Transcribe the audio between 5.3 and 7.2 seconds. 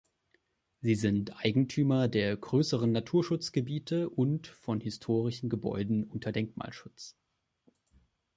Gebäuden unter Denkmalschutz.